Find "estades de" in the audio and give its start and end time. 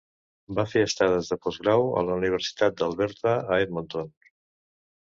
0.85-1.37